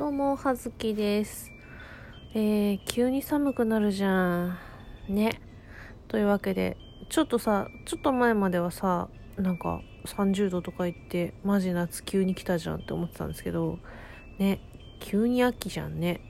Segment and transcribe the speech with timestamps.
[0.00, 1.52] どうも、はずきです。
[2.32, 4.58] えー、急に寒くなるじゃん。
[5.10, 5.42] ね。
[6.08, 6.78] というわけで、
[7.10, 13.78] ちょっとさ、ちょっと前まではさ、なんか30度とか言って、マジ夏急に来たじゃんって思ってたんですけど、
[14.38, 14.62] ね。
[15.00, 16.22] 急に秋じゃんね。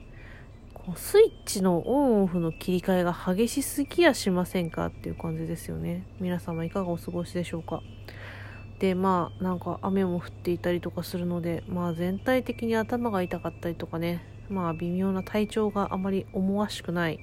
[0.73, 6.05] こうスイッチのオンオフの切り替えが激しすぎやしませんかっていう感じですよね。
[6.19, 7.81] 皆様いかがお過ごしでしょうか。
[8.81, 17.19] でまあなんか雨も降っていたりとかするのでまあ全体的に頭が痛かったりとかねまあ微妙な体調があまり思わしくない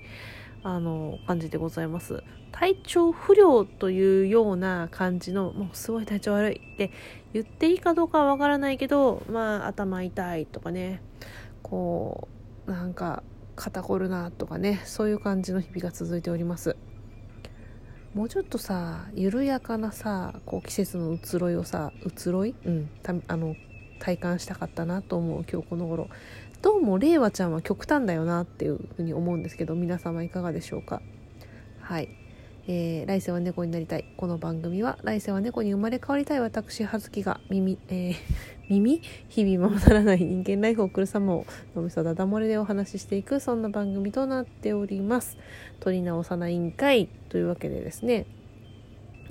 [0.62, 2.22] あの感じでございます。
[2.52, 6.92] 体調不良というような感じのもうすごい体調悪いって
[7.32, 11.02] 言っていいかどうかはわからないけどまあ頭痛いとかね
[11.62, 12.28] こ
[12.66, 13.22] うなんか
[13.56, 16.76] 肩こるなとかねそういう感じの日々が続いております。
[18.14, 22.54] もうちょっとさ緩やかなさこう季節の移ろいをさ移ろい？
[22.64, 23.54] うんたあの
[24.00, 26.08] 体感したかったなと思う今日この頃。
[26.62, 31.00] どうも令和ちゃんは極端だよなっていうふうに思うんですけど皆様いかがでしょうか？
[31.80, 32.08] はい。
[32.70, 34.04] えー、来世は猫になりたい。
[34.18, 38.14] この番組は来世は猫に生まれ変わりたい私葉月が耳、 えー、
[38.68, 39.00] 耳？
[39.30, 45.38] 日々ままならない人間ライフを送る様を脳みそだだ漏れでお話ししていくそんな番組となっております。
[45.80, 48.26] 取り直さないんかいというわけでですね。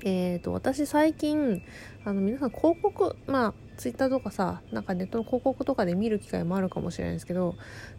[0.04, 1.62] えーと私最近
[2.04, 7.54] あの皆さん広告まあツイッターとかさなんかネットの広告とかで見る機会もあるかもしれないですけど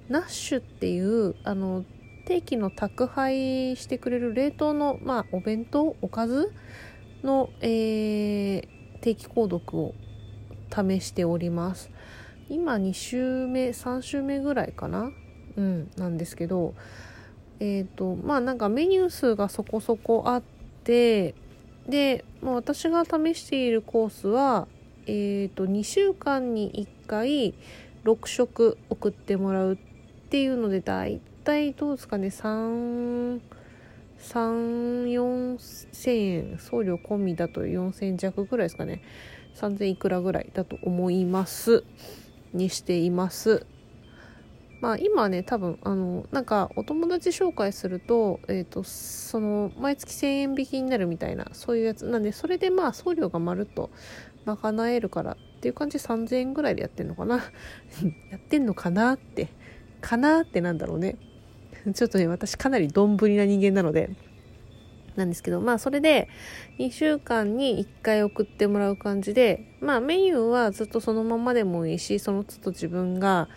[0.10, 1.86] ナッシュっていうあの
[2.30, 6.54] 定期の宅配してくれる冷凍の、まあ、お弁当おかず
[7.24, 9.96] の、えー定期購読を
[10.70, 11.90] 試しております。
[12.50, 15.12] 今2週目3週目ぐらいかな？
[15.56, 16.74] うんなんですけど
[17.62, 20.44] えっ、とまあなんかメニュー数がそこそこあっ
[20.84, 21.34] て
[21.88, 24.68] で、まあ、私が試しているコースは
[25.08, 27.54] えっ、と2週間に1回
[28.04, 29.78] 6食送ってもらうっ
[30.30, 33.42] ていうので大体どうですかね？3
[34.20, 35.58] 3 4
[35.92, 36.60] 千円。
[36.60, 39.02] 送料込みだと4000円弱ぐらいですかね。
[39.56, 41.84] 3000いくらぐらいだと思います。
[42.54, 43.66] にしています。
[44.80, 52.06] まあ今ね多分あのなんかお友達紹介すると,、えー、とその毎月1000円引きになるみたいなそういうやつ。
[52.06, 53.90] なんでそれでまあ送料がまるっと
[54.46, 57.38] 賄えるからっていう感じで3000円ぐらいでやってんのかな？
[58.30, 59.48] やってんのかなって。
[60.02, 61.18] かなってなんだろうね。
[61.94, 64.10] ちょっとね私かなりどんぶりな人間なので
[65.16, 66.30] なんですけどまあそれで
[66.80, 73.50] 2週間に1回送ってもらう感じでまあメニューはずっとそのままでもいいしその都度自分が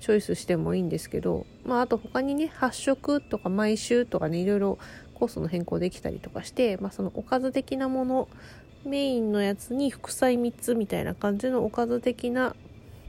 [0.00, 4.78] チョイスしてもいいんですけどまああと他にね8食とか毎週とかねいろいろ
[5.14, 8.28] コースの変更できたりとかして、まあ、そのおかず的なもの
[8.84, 12.54] メインのやつに副菜3つみたいな感じのおかず的な、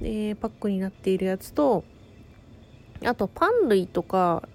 [0.01, 1.83] えーパックになっているやつと
[3.05, 4.47] あとパン類とか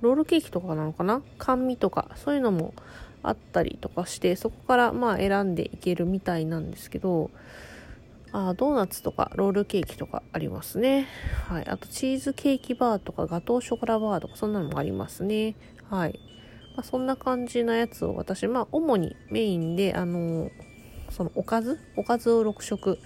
[0.00, 1.22] ロールケーキとかなのかな？
[1.38, 2.74] 甘味とかそういうのも
[3.22, 7.30] あったりとかしてそこからまあ選んでいけるみたいなんですけど
[8.32, 11.06] あードーナツとかロールケーキとかありますね。
[11.48, 11.68] はい。
[11.68, 15.54] あとチーズケーキバーとかガトーショコラバーとかそんなのもありますね。
[15.88, 16.18] はい、
[16.76, 20.50] まあ、そんな感じなやつを私まあ主にメインであの
[21.10, 21.78] そのおかず？
[21.96, 22.98] おかずを6食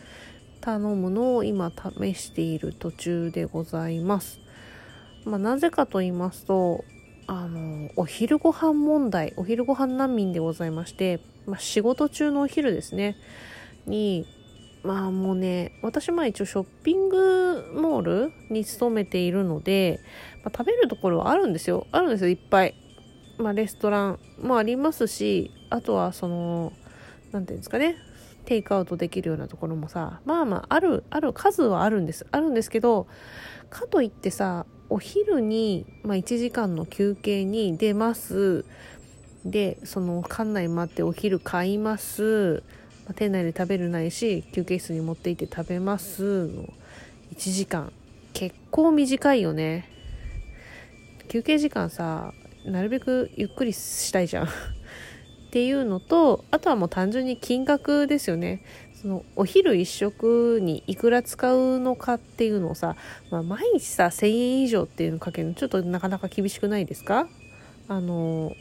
[0.63, 4.41] 頼むのを今試している途中でございます。
[5.29, 6.85] まあ、なぜかと言いますと
[7.27, 13.17] あのお昼ご飯問題お昼ご飯難民でございまして、まあ、仕事中のお昼ですね。
[13.87, 14.27] に
[14.83, 20.01] まあもうね私まあ一応ショッピングモールに勤めているので、
[20.45, 21.87] まあ、食べるところはあるんですよ。
[21.93, 22.75] あるんですよいっぱい、
[23.37, 26.73] まあ、レストランもありますしあとはその
[27.33, 27.97] 何ていうんですかね
[28.47, 32.27] テイクアウトできるようなところもさまあまああるある数はあるんです。
[32.31, 33.07] あるんですけど
[33.69, 38.65] かといってさお昼に、まあ、1時間の休憩に出ます。
[39.45, 42.63] でその館内待ってお昼買います、
[43.05, 46.49] まあ店内で食べるないし休憩室に持って行って食べます。
[46.49, 46.65] の
[47.35, 47.93] 1時間。
[48.33, 49.89] 結構短いよね。
[51.29, 52.33] 休憩時間さ
[52.65, 54.47] なるべくゆっくりしたいじゃん。
[54.47, 54.49] っ
[55.51, 58.63] ていうのとあとはもう単純に金額ですよね。
[59.01, 62.97] そのお昼一食にいくら使うのかっていうのをさ、
[63.31, 67.29] まあ、毎日さ1,000円以上っていうのかけるのちょっとなかなか厳しくないですか？
[67.87, 68.53] あの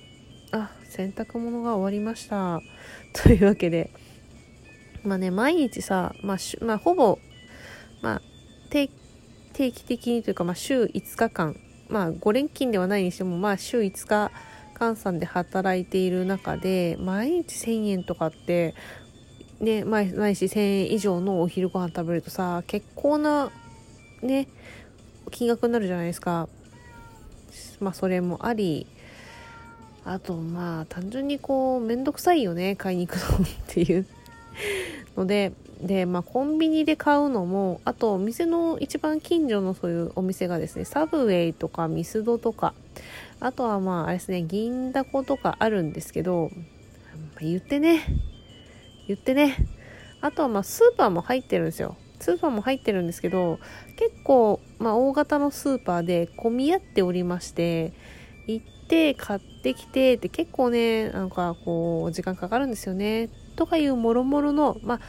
[0.52, 2.62] あ洗濯物が終わりました。
[3.14, 3.90] というわけで
[5.04, 7.18] まあね毎日さ、まあ、まあほぼ、
[8.02, 8.22] まあ、
[8.70, 8.90] 定
[9.54, 11.56] 定期的にというか、まあ、週5日間。
[11.90, 14.32] まあ5連勤ではないにしてもまあ週5日
[14.78, 18.76] 換算で働いている中で毎日1,000円とかって
[19.60, 23.52] ね毎毎日1,000円以上のお昼ご飯食べるとさ結構な
[24.22, 24.48] ね
[25.32, 26.48] 金額になるじゃないですか。
[27.80, 28.88] まあそれもあり
[30.06, 34.06] あとまあ単純にこう面倒くさいよね買いに行くのっていう。
[35.16, 35.52] ので
[35.82, 42.74] でまあコンビニで買うのもあとお店の一番近所のそういうお店がですねサブウェイとかミスドとか
[43.40, 46.52] あとはまああれですね銀だことかあるんですけど
[47.36, 48.04] ま言ってね。
[49.08, 49.56] 言ってね。
[50.22, 51.96] あとはまあスーパーも入ってるんですよ。
[52.20, 53.60] スーパーも入ってるんですけど
[53.96, 57.94] 結構、まあ、大型のスーパーで混み合っておりまして
[58.48, 63.30] 行って買ってきてって結構ねなんかこう時間かかるんですよね。
[63.56, 65.00] とかいうもろもろのまあ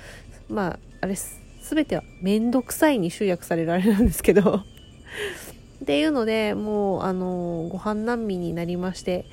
[0.49, 1.15] まああれ
[1.63, 4.65] 全ては面倒くさいに集約されるあれなんですけど。
[5.83, 9.25] っていうのでもうあのご飯難民になりまして。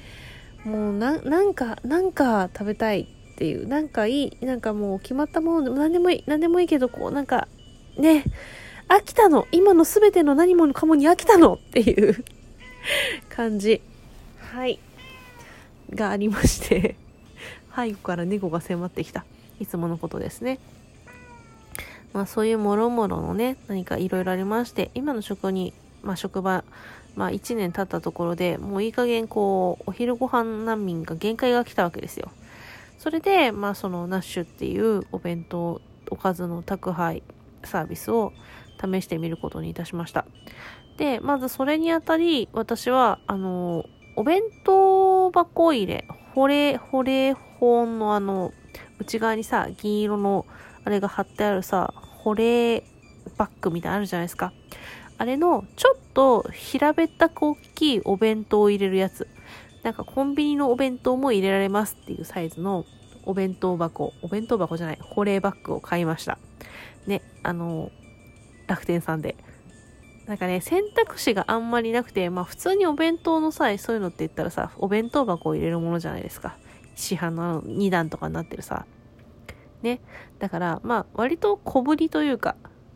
[0.64, 3.15] もうなんかなんか食べたい。
[3.36, 7.48] っていうなんかいいなんかもう決まったものでも何でもいい何でもいいけどこうなんか
[7.98, 8.24] ね
[8.88, 9.48] 飽きたの。
[9.52, 11.54] 今の全ての何もかもに飽きたの。
[11.54, 12.24] っていう
[13.30, 13.82] 感じ。
[14.38, 14.80] はい。
[15.94, 16.96] がありまして。
[17.76, 19.26] 背後から猫が迫ってきた。
[19.60, 20.60] いつものことですね。
[22.14, 26.64] まあそういうもろもろのね何かいろいろありまして今の職にまあ職場
[27.18, 32.32] まあ1年経ったところでもういい加減こうお昼ご飯難民が限界が来たわけですよ。
[32.98, 37.24] それで、まあ、そのナッシュっていうお弁当、おかずの宅配
[37.64, 38.34] サービスを
[38.80, 40.26] 試してみることにいたしました。
[40.98, 48.54] で、まずそれにあたり、私は、あの、お弁当箱入れ、保冷、保冷保温のあの、
[49.00, 50.46] 内側にさ、銀色の
[50.84, 52.84] あれが貼ってあるさ、保冷
[53.38, 54.54] バッグみたいなのあるじゃないですか。
[55.18, 59.28] あれの、ちょっと平べったく大きいお弁当を入れるやつ。
[59.86, 62.86] なんかコンビニのお弁当も入れられますっていうサイズの
[63.24, 66.40] お弁当箱、お弁当箱じゃない、保冷バッグを買いました。
[67.06, 67.92] ね、あの、
[68.66, 69.36] 楽天さんで。
[70.26, 76.58] なんかね、選択肢があんまりなくて、まあ普通にお弁当の際、そういうのって言ったらさ、お弁当箱を入れるものじゃないですか。
[76.96, 78.88] 市販の2段とかになってるさ。
[79.84, 80.02] ね。
[80.40, 82.56] だから、まあ割と小ぶりというか、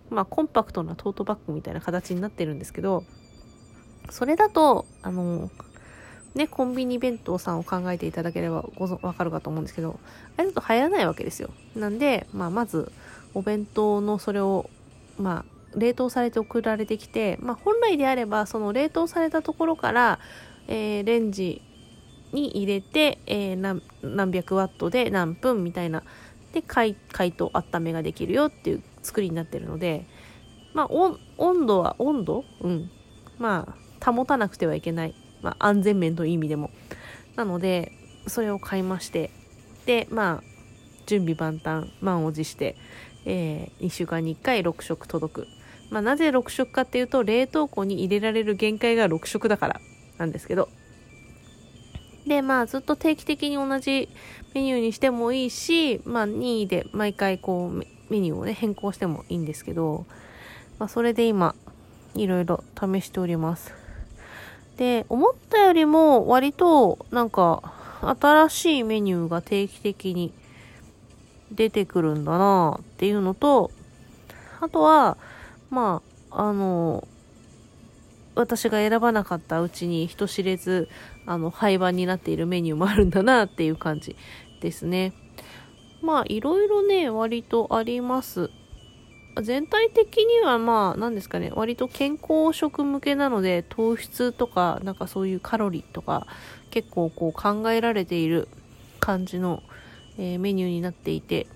[0.09, 3.03] まあコンパクトなトートバッグみたいな形になってるんですけど、
[4.09, 5.51] それだと、あの、
[6.35, 9.99] ね、コンビニ弁当さんを考えていただければごわかるかと思うんですけど、
[10.37, 11.49] あれだと入らないわけですよ。
[11.75, 12.91] なんで、まあ、まず、
[13.33, 14.69] お弁当のそれを、
[15.17, 20.19] まあ、冷凍されて送られてきて、まあ、本来であれば、その冷凍されたところから、
[20.67, 21.61] えー、レンジ
[22.31, 26.03] に入れて、えー、何何百ワットで何分みたいな、
[26.53, 30.05] で、解解凍、温めができるよっていう作りになってるので、
[30.73, 32.45] まあ、温度は、温度？
[32.61, 32.91] うん。
[33.39, 36.71] まあ、保たなくてはいけないまあ、安全面という意味でも。
[37.35, 37.91] なので、
[38.27, 39.31] それを買いまして、
[39.85, 40.43] で、まあ、
[41.05, 42.75] 準備万端、満を持して、
[43.25, 45.47] えー、2週間に1回6食届く。
[45.89, 49.81] まあ、なぜ6食かっていうと、冷凍庫に入れられる限界が6食だから
[50.17, 50.69] なんですけど。
[52.27, 54.09] で、まあ、ずっと定期的に同じ
[54.53, 57.77] メニューにしてもいいし、まあ、任意で毎回こう、
[58.11, 60.05] メニューをね、変更してもいいんですけど、
[60.77, 61.55] まあ、それで今、
[62.15, 63.78] いろいろ試しております。
[64.79, 70.31] で、思ったよりも割となんか新しいメニューが定期的に
[71.51, 73.71] 出てくるんだなっていうのと、
[74.61, 75.17] あとは、
[75.69, 77.05] まあ、あの、
[78.35, 80.87] 私が選ばなかったうちに人知れず、
[81.25, 84.15] あの、廃盤になっているメニューもあるんだなっていう感じ
[84.61, 85.11] ですね。
[86.01, 88.49] まあ、いろいろね、割とあります。
[89.41, 96.27] 全体的にはまあ何ですかね割と健康食向けなので糖質とかなんかそういうカロリーとか
[96.71, 98.47] 結構こう考えられている
[98.99, 99.63] 感じの、
[100.17, 101.47] えー、メニューになっていて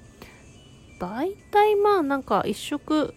[0.99, 3.13] 大体まあなんか1食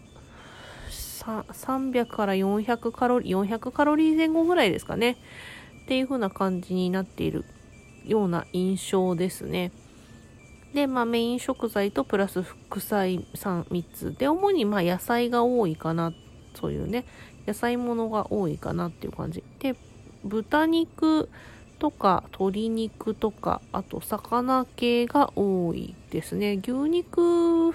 [1.20, 5.16] 300から400カロリー400カロリー前後ぐらいですかね
[5.82, 7.44] っていう風な感じになっている
[8.04, 9.72] ような印象ですね。
[10.74, 14.14] で、まあ、メイン食材とプラス副菜 3, つ。
[14.16, 16.12] で、主にま野菜が多いかな。
[16.54, 17.04] そういうね、
[17.46, 19.42] 野菜ものが多いかなっていう感じ。
[19.60, 19.76] で、
[20.24, 21.28] 豚肉
[21.78, 26.58] とか鶏肉とか、あと魚系が多いですね。
[26.62, 27.72] 牛肉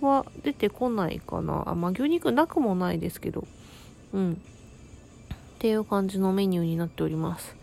[0.00, 1.64] は出てこないかな。
[1.66, 3.46] あまあ、牛肉なくもないですけど。
[4.12, 4.32] うん。
[4.34, 4.36] っ
[5.58, 7.56] ていう感じのメニューになっております。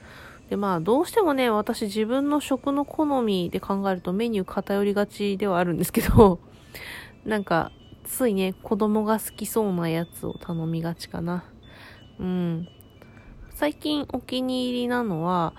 [0.51, 6.41] で、まあ、どうしてもね、私自分の食の好みで考えるとメニュー偏りがちではあるんですけど、
[7.23, 7.71] なんか、
[8.03, 11.45] ついね、子供が好きそうなやつを頼みがちかな。
[12.19, 12.67] うん。
[13.51, 15.53] 最近お気に入りなのは、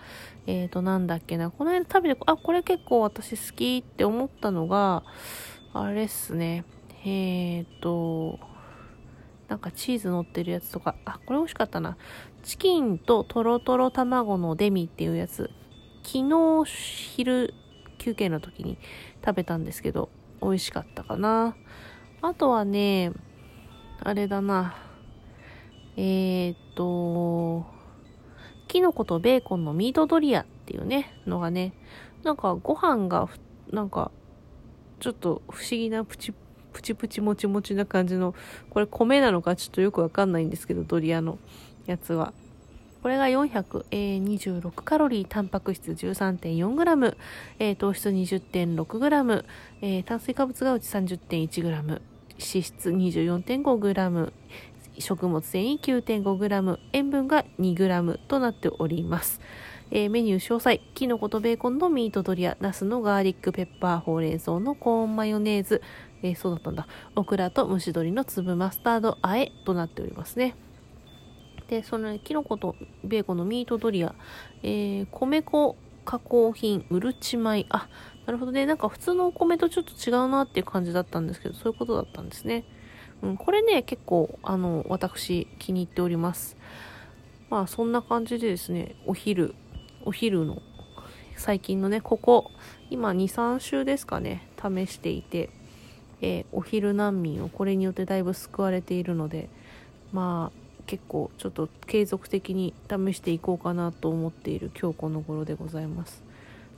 [0.47, 1.51] えっ、ー、と、なんだっけな。
[1.51, 5.05] この間食べて、あ、これ結構私好きって思ったのが、
[5.73, 6.67] あれっすね。
[7.07, 8.39] えっ、ー、と、
[9.49, 11.97] なんかチーズ乗ってるやつとか、あ、これ美味しかったな。
[12.43, 15.51] チキンとトロトロ卵のデミっていうやつ。
[16.03, 17.55] 昨日昼
[17.99, 18.79] 休憩の時に
[19.25, 21.55] 食べたんですけど、美味しかったかな。
[22.21, 23.13] あとはね、
[24.01, 24.75] あれだな。
[25.97, 27.65] えー、っと、
[28.67, 31.73] キノコとベーコンのミートドリアっていうね、のがね、
[32.25, 33.29] なんかご飯が、
[33.71, 34.11] なんか、
[34.99, 36.33] ちょっと不思議なプチ
[36.73, 38.35] プチプチもちもちな感じの、
[38.71, 41.39] これ米なのかちょっとよくわかんないんですけど、ドリアの
[41.87, 42.33] やつは。
[43.03, 47.17] これが426カロリー、タンパク質 13.4g、
[47.59, 49.45] えー、糖質 20.6g、
[49.81, 52.01] えー、炭水化物がうち 30.1g、脂
[52.39, 54.33] 質 24.5g、
[55.01, 59.41] 食物繊維 9.5g、塩分が 2g となっております。
[59.91, 65.83] えー、メニュー詳細、キノコとベーコンのミートドリア、ナスのガーリックペッパー、ほうれん草のコーンマヨネーズ、
[66.23, 66.87] えー、そうだったんだ、
[67.17, 70.55] オクラと蒸し鶏の粒マスタードあえとなっておりますね。
[71.73, 74.15] で、その、ね、キノコとベーコンのミートドリア、
[74.63, 75.75] えー、米粉
[76.05, 77.65] 加工品、うるち米。
[77.71, 77.89] あ、
[78.27, 78.67] なるほどね。
[78.67, 82.65] なんか普通のお米とちょっと違うなっていう感じだったんですけど、そういうことだったんですね。
[83.23, 86.59] うん、これね、結構、あの、私、気に入っております。
[87.49, 89.55] まあ、そんな感じでですね、お昼、
[90.05, 90.61] お昼の、
[91.37, 92.51] 最近のね、ここ、
[92.91, 95.49] 今2、3週ですかね、試していて、
[96.21, 99.49] えー、お昼難民をこれによってだいぶ救われているので、
[100.13, 106.23] まあ、結構ちょっと継続的に試していこうかなと思っている今日この頃でございます。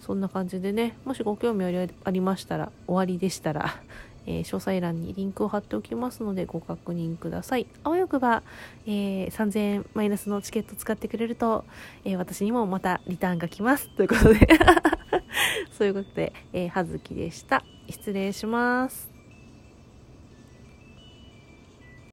[0.00, 3.74] そんな感じでねもしご興味ありましたら終わりでしたら、
[4.26, 7.66] えー、詳細欄にリンクを貼っておきますのでご確認ください。
[7.82, 8.42] あわよくば、
[8.86, 11.64] えー、3000円マイナスのチケット使ってくれると、
[12.04, 13.88] えー、私にもまたリターンが来ます。
[13.96, 14.46] ということで。
[15.72, 17.64] そういうことで、えー、はずきでした。
[17.88, 19.13] 失礼します。